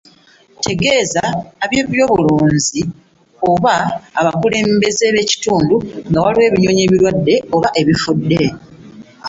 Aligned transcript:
Tegeeza 0.65 1.23
ab’ebyobulunzi 1.63 2.81
oba 3.51 3.75
abakulembeze 4.19 5.05
b’ekitundu 5.13 5.75
nga 6.07 6.19
waliwo 6.23 6.45
ebinyonyi 6.47 6.81
ebirwadde 6.83 7.35
oba 7.55 7.69
ebifudde. 7.81 8.41